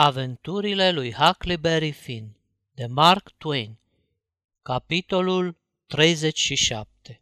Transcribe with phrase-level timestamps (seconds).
[0.00, 2.36] Aventurile lui Huckleberry Finn
[2.74, 3.78] de Mark Twain
[4.62, 7.20] Capitolul 37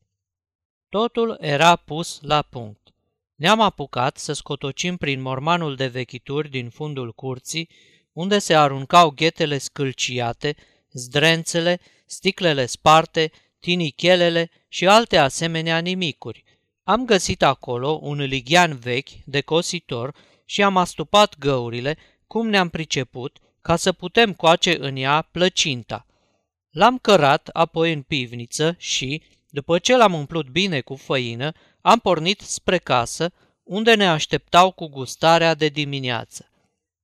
[0.89, 2.95] Totul era pus la punct.
[3.35, 7.69] Ne-am apucat să scotocim prin mormanul de vechituri din fundul curții,
[8.13, 10.57] unde se aruncau ghetele scâlciate,
[10.93, 16.45] zdrențele, sticlele sparte, tinichelele și alte asemenea nimicuri.
[16.85, 20.15] Am găsit acolo un lighean vechi de cositor
[20.45, 21.97] și am astupat găurile,
[22.27, 26.07] cum ne-am priceput, ca să putem coace în ea plăcinta.
[26.71, 32.41] L-am cărat apoi în pivniță și, după ce l-am umplut bine cu făină, am pornit
[32.41, 36.51] spre casă, unde ne așteptau cu gustarea de dimineață.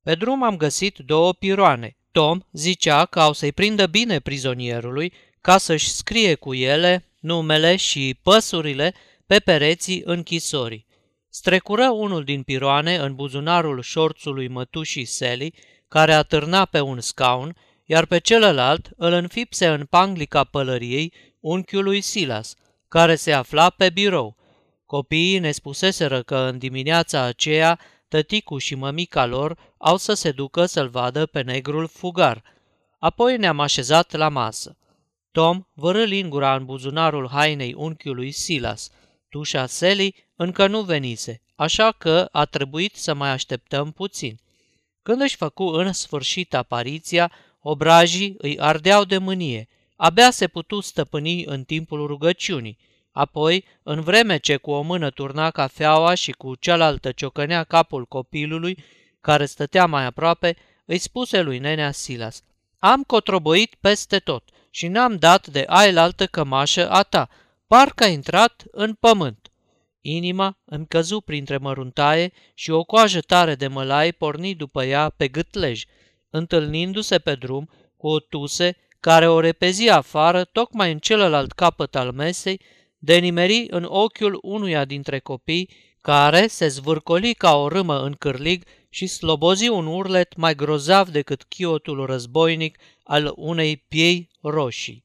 [0.03, 1.97] Pe drum am găsit două piroane.
[2.12, 8.19] Tom zicea că au să-i prindă bine prizonierului ca să-și scrie cu ele numele și
[8.23, 8.95] păsurile
[9.27, 10.87] pe pereții închisorii.
[11.35, 15.55] Strecură unul din piroane în buzunarul șorțului mătușii Sally,
[15.89, 22.55] care atârna pe un scaun, iar pe celălalt îl înfipse în panglica pălăriei unchiului Silas,
[22.89, 24.37] care se afla pe birou.
[24.87, 27.78] Copiii ne spuseseră că în dimineața aceea
[28.09, 32.43] tăticu și mămica lor au să se ducă să-l vadă pe negrul fugar.
[32.99, 34.77] Apoi ne-am așezat la masă.
[35.31, 38.91] Tom vărâ lingura în buzunarul hainei unchiului Silas.
[39.28, 44.39] Tușa Sally încă nu venise, așa că a trebuit să mai așteptăm puțin.
[45.03, 49.69] Când își făcu în sfârșit apariția, obrajii îi ardeau de mânie.
[49.97, 52.79] Abia se putu stăpâni în timpul rugăciunii.
[53.12, 58.84] Apoi, în vreme ce cu o mână turna cafeaua și cu cealaltă ciocănea capul copilului,
[59.21, 62.43] care stătea mai aproape, îi spuse lui nenea Silas,
[62.79, 67.29] Am cotroboit peste tot și n-am dat de ailaltă cămașă a ta,
[67.67, 69.52] parcă a intrat în pământ.
[70.03, 75.28] Inima îmi căzu printre măruntaie și o coajă tare de mălai porni după ea pe
[75.28, 75.84] gâtlej,
[76.31, 82.12] întâlnindu-se pe drum cu o tuse care o repezi afară tocmai în celălalt capăt al
[82.12, 82.61] mesei,
[82.98, 88.65] de nimeri în ochiul unuia dintre copii care se zvârcoli ca o râmă în cârlig
[88.88, 95.04] și slobozi un urlet mai grozav decât chiotul războinic al unei piei roșii.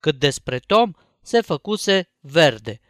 [0.00, 0.90] Cât despre Tom,
[1.22, 2.80] se făcuse verde–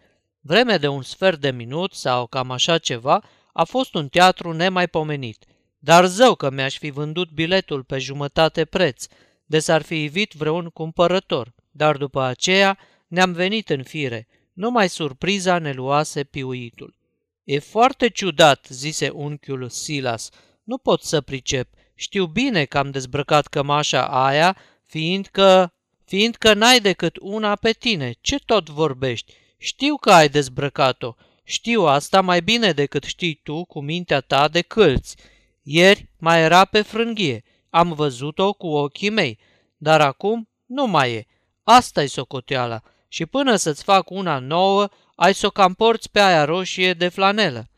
[0.49, 5.45] Vreme de un sfert de minut sau cam așa ceva a fost un teatru nemaipomenit.
[5.79, 9.07] Dar zău că mi-aș fi vândut biletul pe jumătate preț,
[9.47, 11.55] de s-ar fi ivit vreun cumpărător.
[11.71, 14.29] Dar după aceea ne-am venit în fire.
[14.53, 16.97] Numai surpriza ne luase piuitul.
[17.45, 20.31] E foarte ciudat, zise unchiul Silas.
[20.65, 21.69] Nu pot să pricep.
[21.95, 25.75] Știu bine că am dezbrăcat cămașa aia, fiindcă...
[26.05, 28.15] fiindcă n-ai decât una pe tine.
[28.21, 29.35] Ce tot vorbești?
[29.61, 31.15] Știu că ai dezbrăcat-o.
[31.45, 35.17] Știu asta mai bine decât știi tu cu mintea ta de câlți.
[35.63, 37.45] Ieri mai era pe frânghie.
[37.71, 39.39] Am văzut-o cu ochii mei.
[39.77, 41.27] Dar acum nu mai e.
[41.63, 42.83] asta e socoteala.
[43.09, 47.09] Și până să-ți fac una nouă, ai să o cam porți pe aia roșie de
[47.09, 47.69] flanelă.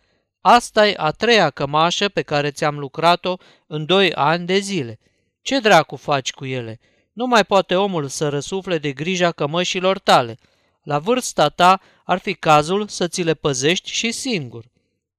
[0.41, 3.37] asta e a treia cămașă pe care ți-am lucrat-o
[3.67, 4.99] în doi ani de zile.
[5.43, 6.81] Ce dracu faci cu ele?
[7.12, 10.39] Nu mai poate omul să răsufle de grija cămășilor tale–
[10.83, 14.65] la vârsta ta ar fi cazul să ți le păzești și singur.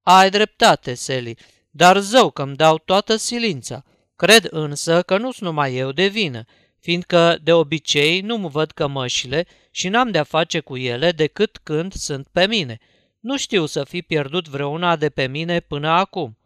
[0.01, 1.37] Ai dreptate, Sally,
[1.69, 3.83] dar zău că-mi dau toată silința.
[4.15, 6.43] Cred însă că nu-s numai eu de vină,
[6.79, 12.27] fiindcă de obicei nu-mi văd cămășile și n-am de-a face cu ele decât când sunt
[12.31, 12.79] pe mine.
[13.19, 16.37] Nu știu să fi pierdut vreuna de pe mine până acum.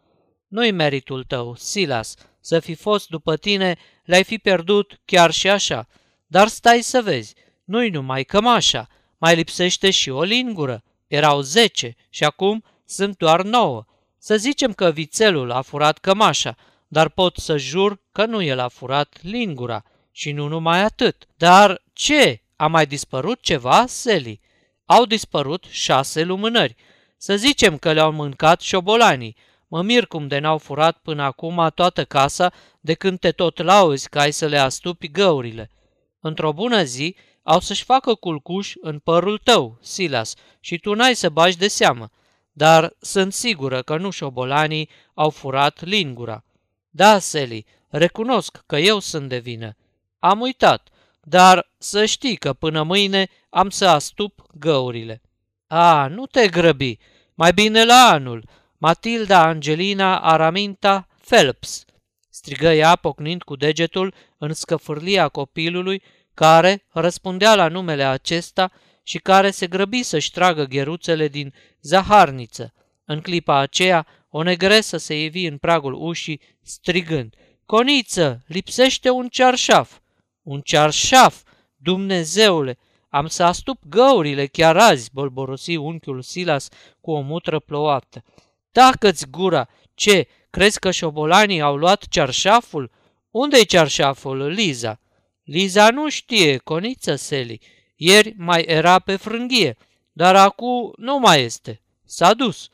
[0.48, 5.86] Nu-i meritul tău, Silas, să fi fost după tine, le-ai fi pierdut chiar și așa.
[6.26, 7.34] Dar stai să vezi,
[7.64, 8.88] nu-i numai cămașa,
[9.18, 10.82] mai lipsește și o lingură.
[11.06, 13.84] Erau zece și acum sunt doar nouă.
[14.18, 16.56] Să zicem că vițelul a furat cămașa,
[16.88, 19.84] dar pot să jur că nu el a furat lingura.
[20.12, 21.26] Și nu numai atât.
[21.36, 22.40] Dar ce?
[22.56, 24.40] A mai dispărut ceva, Seli?
[24.84, 26.76] Au dispărut șase lumânări.
[27.16, 29.36] Să zicem că le-au mâncat șobolanii.
[29.68, 34.08] Mă mir cum de n-au furat până acum toată casa de când te tot lauzi
[34.08, 35.70] că ai să le astupi găurile.
[36.20, 37.16] Într-o bună zi,
[37.46, 42.10] au să-și facă culcuș în părul tău, Silas, și tu n-ai să bagi de seamă,
[42.52, 46.44] dar sunt sigură că nu șobolanii au furat lingura.
[46.90, 49.76] Da, Seli, recunosc că eu sunt de vină.
[50.18, 50.88] Am uitat,
[51.20, 55.22] dar să știi că până mâine am să astup găurile.
[55.66, 56.98] A, nu te grăbi,
[57.34, 58.48] mai bine la anul.
[58.78, 61.84] Matilda Angelina Araminta Phelps,
[62.28, 66.02] strigă ea pocnind cu degetul în scăfârlia copilului
[66.36, 68.72] care răspundea la numele acesta
[69.02, 72.72] și care se grăbi să-și tragă gheruțele din zaharniță.
[73.04, 77.34] În clipa aceea, o negresă se ivi în pragul ușii, strigând,
[77.66, 79.98] Coniță, lipsește un cearșaf.
[80.42, 81.42] Un cearșaf,
[81.76, 82.78] Dumnezeule,
[83.08, 86.68] am să astup găurile chiar azi, bolborosi unchiul Silas
[87.00, 88.24] cu o mutră plouată.
[88.72, 89.68] Tacă-ți gura!
[89.94, 92.90] Ce, crezi că șobolanii au luat cearșaful?
[93.30, 95.00] Unde-i cearșaful, Liza?
[95.46, 97.60] Liza nu știe, coniță Seli.
[97.96, 99.76] Ieri mai era pe frânghie,
[100.12, 101.80] dar acum nu mai este.
[102.04, 102.70] S-a dus.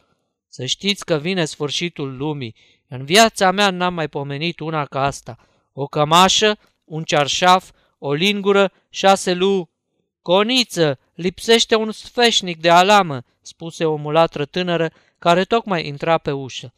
[0.48, 2.54] Să știți că vine sfârșitul lumii.
[2.88, 5.36] În viața mea n-am mai pomenit una ca asta.
[5.72, 9.70] O cămașă, un cearșaf, o lingură, șase lu...
[10.22, 16.72] Coniță, lipsește un sfeșnic de alamă, spuse o mulatră tânără care tocmai intra pe ușă.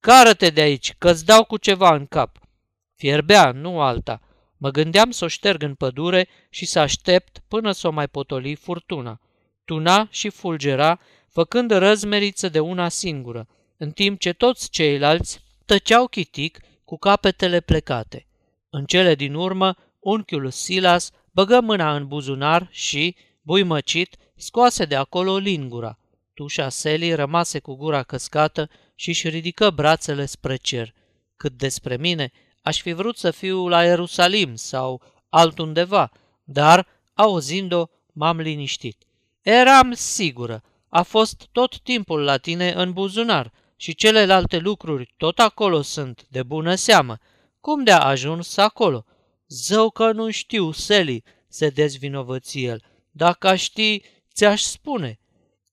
[0.00, 2.38] Cară-te de aici, că-ți dau cu ceva în cap.
[2.94, 4.20] Fierbea, nu alta.
[4.62, 8.54] Mă gândeam să o șterg în pădure și să aștept până să o mai potoli
[8.54, 9.20] furtuna.
[9.64, 13.46] Tuna și fulgera, făcând răzmeriță de una singură,
[13.76, 18.26] în timp ce toți ceilalți tăceau chitic cu capetele plecate.
[18.70, 25.36] În cele din urmă, unchiul Silas băgă mâna în buzunar și, buimăcit, scoase de acolo
[25.36, 25.98] lingura.
[26.34, 30.94] Tușa Seli rămase cu gura căscată și își ridică brațele spre cer.
[31.36, 36.10] Cât despre mine, aș fi vrut să fiu la Ierusalim sau altundeva,
[36.44, 39.04] dar, auzind-o, m-am liniștit.
[39.40, 45.82] Eram sigură, a fost tot timpul la tine în buzunar și celelalte lucruri tot acolo
[45.82, 47.18] sunt, de bună seamă.
[47.60, 49.04] Cum de-a ajuns acolo?
[49.48, 52.82] Zău că nu știu, Seli, se dezvinovăți el.
[53.10, 54.02] Dacă aș ști,
[54.34, 55.20] ți-aș spune.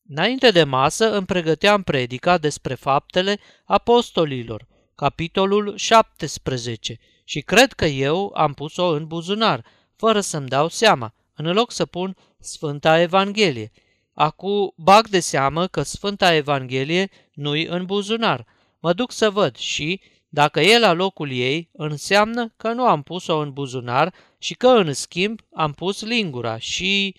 [0.09, 4.67] Înainte de masă îmi pregăteam predica despre faptele apostolilor,
[4.97, 9.65] capitolul 17, și cred că eu am pus-o în buzunar,
[9.95, 13.71] fără să-mi dau seama, în loc să pun Sfânta Evanghelie.
[14.13, 18.45] Acu bag de seamă că Sfânta Evanghelie nu-i în buzunar.
[18.79, 23.37] Mă duc să văd și, dacă e la locul ei, înseamnă că nu am pus-o
[23.37, 27.15] în buzunar și că, în schimb, am pus lingura și...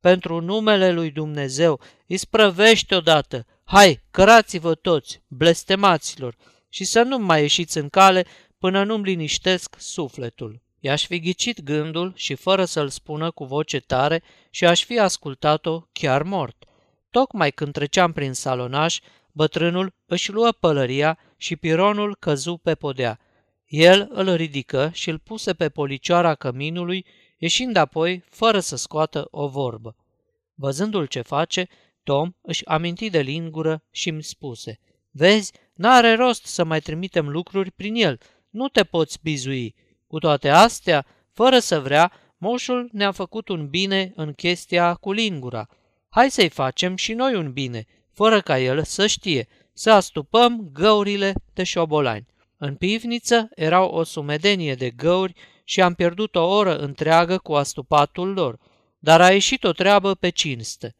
[0.00, 3.46] Pentru numele lui Dumnezeu, isprăvește odată!
[3.64, 6.36] Hai, cărați-vă toți, blestemaților,
[6.70, 8.26] și să nu mai ieșiți în cale
[8.58, 10.62] până nu-mi liniștesc sufletul.
[10.80, 15.80] I-aș fi ghicit gândul și fără să-l spună cu voce tare și aș fi ascultat-o
[15.92, 16.64] chiar mort.
[17.10, 18.98] Tocmai când treceam prin salonaș,
[19.32, 23.18] bătrânul își luă pălăria și pironul căzu pe podea.
[23.66, 27.06] El îl ridică și îl puse pe policioara căminului,
[27.38, 29.96] ieșind apoi fără să scoată o vorbă.
[30.54, 31.68] Văzându-l ce face,
[32.02, 34.78] Tom își aminti de lingură și îmi spuse,
[35.10, 38.20] Vezi, n-are rost să mai trimitem lucruri prin el,
[38.50, 39.74] nu te poți bizui.
[40.06, 45.68] Cu toate astea, fără să vrea, moșul ne-a făcut un bine în chestia cu lingura.
[46.08, 51.32] Hai să-i facem și noi un bine, fără ca el să știe, să astupăm găurile
[51.54, 52.26] de șobolani.
[52.56, 55.34] În pivniță erau o sumedenie de găuri
[55.64, 58.58] și am pierdut o oră întreagă cu astupatul lor,
[58.98, 60.94] dar a ieșit o treabă pe cinste.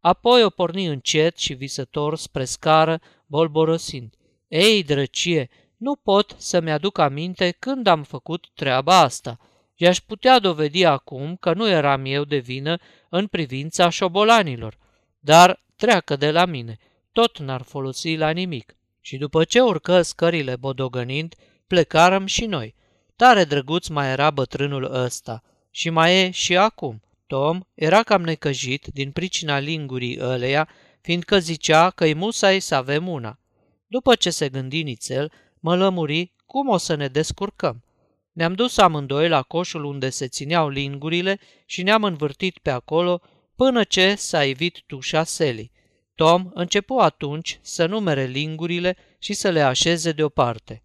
[0.00, 4.14] Apoi o porni încet și visător spre scară, bolborosind.
[4.48, 5.48] Ei, drăcie,
[5.84, 9.38] nu pot să-mi aduc aminte când am făcut treaba asta.
[9.74, 14.78] I-aș putea dovedi acum că nu eram eu de vină în privința șobolanilor,
[15.18, 16.78] dar treacă de la mine,
[17.12, 18.76] tot n-ar folosi la nimic.
[19.00, 21.34] Și după ce urcă scările bodogănind,
[21.66, 22.74] plecarăm și noi.
[23.16, 27.02] Tare drăguț mai era bătrânul ăsta și mai e și acum.
[27.26, 30.68] Tom era cam necăjit din pricina lingurii ăleia,
[31.00, 33.38] fiindcă zicea că-i musai să avem una.
[33.86, 35.32] După ce se gândi nițel,
[35.64, 37.84] mă lămuri cum o să ne descurcăm.
[38.32, 43.20] Ne-am dus amândoi la coșul unde se țineau lingurile și ne-am învârtit pe acolo
[43.56, 45.72] până ce s-a evit tușa selii.
[46.14, 50.82] Tom începu atunci să numere lingurile și să le așeze deoparte.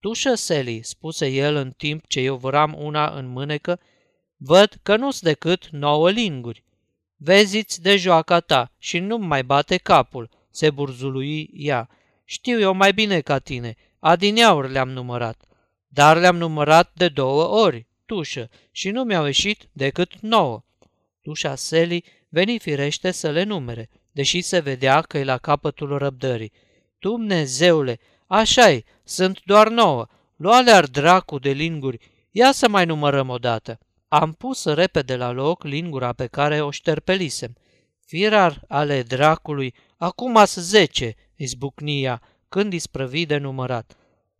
[0.00, 3.80] Tușă Sally, spuse el în timp ce eu văram una în mânecă,
[4.36, 6.64] văd că nu-s decât nouă linguri.
[7.16, 11.88] Veziți de joaca ta și nu mai bate capul, se burzului ea.
[12.24, 15.44] Știu eu mai bine ca tine, adineauri le-am numărat.
[15.88, 20.64] Dar le-am numărat de două ori, tușă, și nu mi-au ieșit decât nouă.
[21.20, 26.52] Tușa Seli veni firește să le numere, deși se vedea că e la capătul răbdării.
[26.98, 30.06] Dumnezeule, așa sunt doar nouă,
[30.36, 31.98] lua ar dracu de linguri,
[32.30, 33.78] ia să mai numărăm odată.
[34.08, 37.56] Am pus repede la loc lingura pe care o șterpelisem.
[38.06, 43.96] Firar ale dracului, acum as zece, izbucnia, când isprăvi de numărat.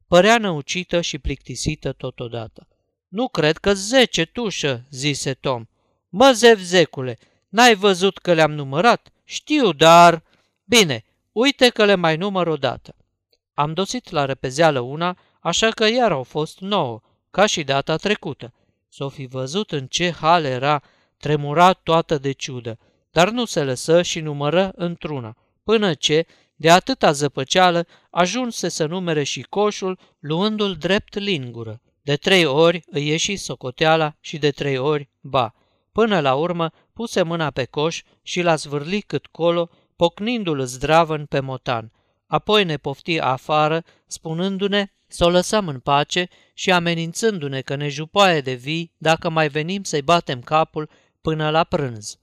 [0.09, 2.69] Părea năucită și plictisită totodată.
[3.09, 5.65] Nu cred că zece tușă, zise Tom.
[6.09, 9.09] Mă, zevzecule, n-ai văzut că le-am numărat?
[9.25, 10.23] Știu, dar...
[10.65, 12.95] Bine, uite că le mai număr odată.
[13.55, 17.01] Am dosit la repezeală una, așa că iar au fost nouă,
[17.31, 18.53] ca și data trecută.
[18.89, 20.83] S-o fi văzut în ce hal era,
[21.17, 22.79] tremura toată de ciudă,
[23.11, 29.23] dar nu se lăsă și numără într-una, până ce, de atâta zăpăceală, ajunse să numere
[29.23, 31.81] și coșul, luându-l drept lingură.
[32.03, 35.55] De trei ori îi ieși socoteala și de trei ori ba.
[35.93, 41.41] Până la urmă puse mâna pe coș și l-a zvârlit cât colo, pocnindu-l zdravăn pe
[41.41, 41.93] motan.
[42.27, 48.41] Apoi ne pofti afară, spunându-ne să o lăsăm în pace și amenințându-ne că ne jupoaie
[48.41, 50.91] de vii dacă mai venim să-i batem capul
[51.21, 52.17] până la prânz.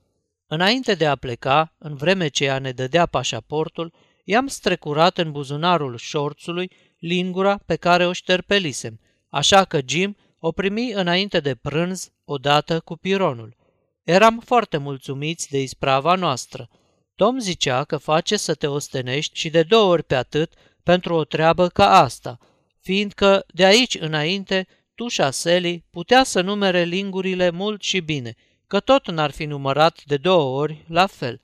[0.48, 3.94] Înainte de a pleca, în vreme ce ea ne dădea pașaportul,
[4.30, 10.92] i-am strecurat în buzunarul șorțului lingura pe care o șterpelisem, așa că Jim o primi
[10.92, 13.56] înainte de prânz, odată cu pironul.
[14.04, 16.70] Eram foarte mulțumiți de isprava noastră.
[17.16, 21.24] Tom zicea că face să te ostenești și de două ori pe atât pentru o
[21.24, 22.38] treabă ca asta,
[22.82, 28.36] fiindcă de aici înainte tușa Sally putea să numere lingurile mult și bine,
[28.68, 31.42] că tot n-ar fi numărat de două ori la fel.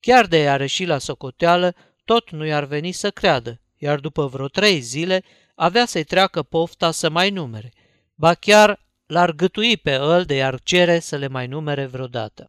[0.00, 1.74] Chiar de i-ar și la socoteală,
[2.08, 5.22] tot nu i-ar veni să creadă, iar după vreo trei zile
[5.54, 7.72] avea să-i treacă pofta să mai numere.
[8.14, 12.48] Ba chiar l-ar gâtui pe îl de i-ar cere să le mai numere vreodată.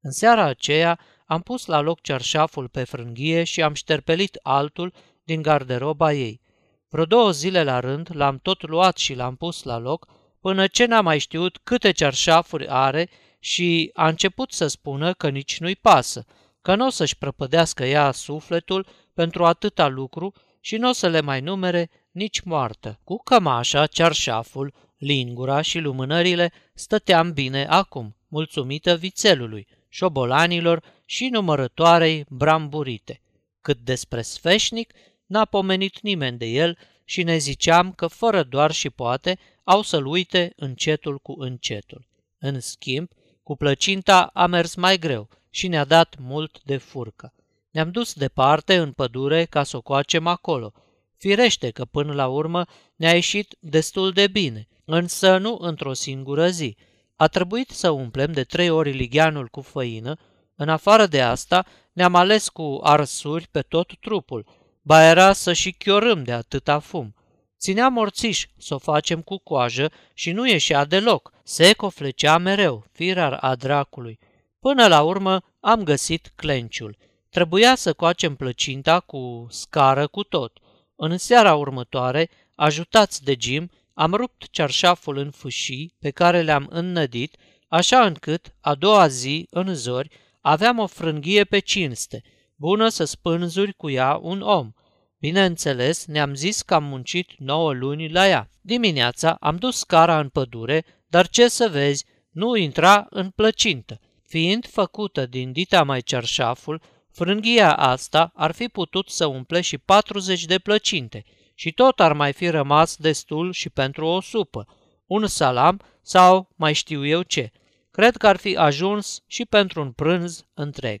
[0.00, 4.92] În seara aceea am pus la loc cerșaful pe frânghie și am șterpelit altul
[5.24, 6.40] din garderoba ei.
[6.88, 10.06] Vreo două zile la rând l-am tot luat și l-am pus la loc,
[10.40, 15.60] până ce n-am mai știut câte cerșafuri are și a început să spună că nici
[15.60, 16.26] nu-i pasă,
[16.66, 21.20] că nu o să-și prăpădească ea sufletul pentru atâta lucru și nu o să le
[21.20, 23.00] mai numere nici moartă.
[23.04, 33.22] Cu cămașa, cerșaful, lingura și lumânările stăteam bine acum, mulțumită vițelului, șobolanilor și numărătoarei bramburite.
[33.60, 34.92] Cât despre sfeșnic,
[35.26, 40.06] n-a pomenit nimeni de el și ne ziceam că fără doar și poate au să-l
[40.06, 42.06] uite încetul cu încetul.
[42.38, 43.08] În schimb,
[43.42, 47.32] cu plăcinta a mers mai greu și ne-a dat mult de furcă.
[47.70, 50.72] Ne-am dus departe în pădure ca să o coacem acolo.
[51.16, 52.64] Firește că până la urmă
[52.96, 56.76] ne-a ieșit destul de bine, însă nu într-o singură zi.
[57.16, 60.16] A trebuit să umplem de trei ori ligheanul cu făină,
[60.54, 64.46] în afară de asta ne-am ales cu arsuri pe tot trupul,
[64.82, 67.14] ba era să și chiorâm de atâta fum.
[67.58, 73.38] Ținea morțiș să o facem cu coajă și nu ieșea deloc, se coflecea mereu, firar
[73.40, 74.18] a dracului.
[74.66, 76.96] Până la urmă am găsit clenciul.
[77.30, 80.58] Trebuia să coacem plăcinta cu scară cu tot.
[80.96, 87.36] În seara următoare, ajutați de Jim, am rupt cearșaful în fâșii pe care le-am înnădit,
[87.68, 90.08] așa încât, a doua zi, în zori,
[90.40, 92.22] aveam o frânghie pe cinste–
[92.66, 94.72] bună să spânzuri cu ea un om.
[95.18, 98.50] Bineînțeles, ne-am zis că am muncit nouă luni la ea.
[98.60, 104.00] Dimineața am dus scara în pădure, dar ce să vezi, nu intra în plăcintă.
[104.26, 110.44] Fiind făcută din dita mai cerșaful, frânghia asta ar fi putut să umple și 40
[110.44, 114.66] de plăcinte și tot ar mai fi rămas destul și pentru o supă,
[115.06, 117.50] un salam sau mai știu eu ce.
[117.90, 121.00] Cred că ar fi ajuns și pentru un prânz întreg.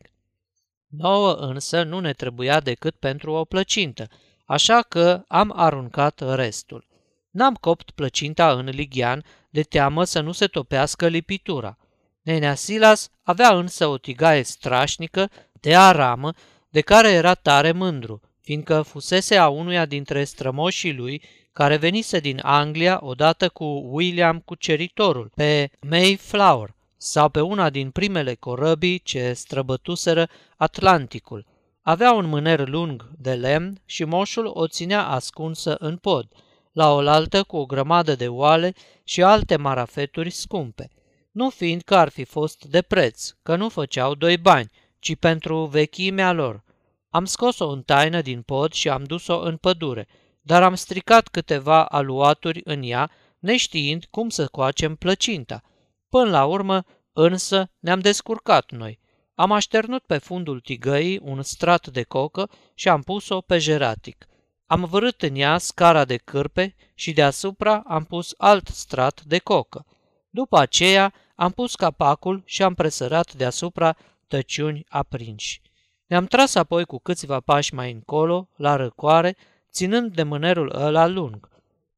[0.86, 4.08] Nouă însă nu ne trebuia decât pentru o plăcintă,
[4.44, 6.86] așa că am aruncat restul.
[7.30, 11.78] N-am copt plăcinta în lighean de teamă să nu se topească lipitura.
[12.26, 15.30] Nenea Silas avea însă o tigaie strașnică
[15.60, 16.32] de aramă
[16.68, 22.40] de care era tare mândru, fiindcă fusese a unuia dintre strămoșii lui care venise din
[22.42, 30.28] Anglia odată cu William Cuceritorul pe Mayflower sau pe una din primele corăbii ce străbătuseră
[30.56, 31.46] Atlanticul.
[31.82, 36.28] Avea un mâner lung de lemn și moșul o ținea ascunsă în pod,
[36.72, 38.72] la oaltă cu o grămadă de oale
[39.04, 40.90] și alte marafeturi scumpe.
[41.36, 45.64] Nu fiind că ar fi fost de preț, că nu făceau doi bani, ci pentru
[45.64, 46.64] vechimea lor.
[47.10, 50.08] Am scos-o în taină din pod și am dus-o în pădure,
[50.40, 55.62] dar am stricat câteva aluaturi în ea, neștiind cum să coacem plăcinta.
[56.08, 58.98] Până la urmă, însă, ne-am descurcat noi.
[59.34, 64.26] Am așternut pe fundul tigăii un strat de cocă și am pus-o pe jeratic.
[64.66, 69.86] Am vărât în ea scara de cârpe și deasupra am pus alt strat de cocă.
[70.30, 73.96] După aceea am pus capacul și am presărat deasupra
[74.28, 75.60] tăciuni aprinși.
[76.06, 79.36] Ne-am tras apoi cu câțiva pași mai încolo, la răcoare,
[79.70, 81.48] ținând de mânerul ăla lung.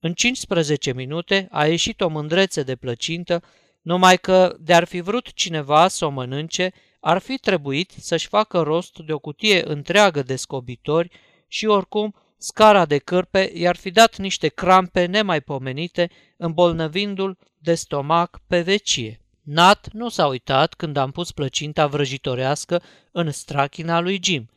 [0.00, 3.42] În 15 minute a ieșit o mândrețe de plăcintă,
[3.82, 8.98] numai că de-ar fi vrut cineva să o mănânce, ar fi trebuit să-și facă rost
[8.98, 11.10] de o cutie întreagă de scobitori
[11.48, 18.60] și oricum scara de cârpe i-ar fi dat niște crampe nemaipomenite, îmbolnăvindu-l de stomac pe
[18.60, 19.20] vecie.
[19.50, 24.48] Nat nu s-a uitat când am pus plăcinta vrăjitorească în strachina lui Jim.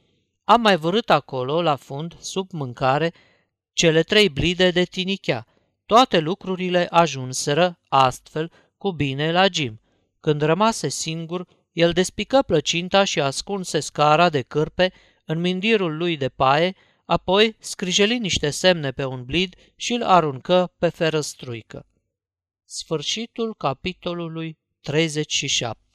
[0.44, 3.14] Am mai vărât acolo, la fund, sub mâncare,
[3.74, 5.48] cele trei blide de tinichea.
[5.86, 9.82] Toate lucrurile ajunseră, astfel, cu bine la Jim.
[10.20, 14.94] Când rămase singur, el despică plăcinta și ascunse scara de cârpe
[15.26, 20.74] în mindirul lui de paie, apoi scrijeli niște semne pe un blid și îl aruncă
[20.78, 21.86] pe ferăstruică.
[22.66, 25.91] Sfârșitul capitolului 37